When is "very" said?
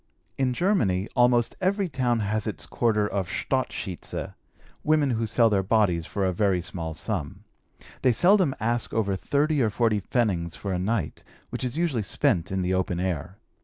6.33-6.59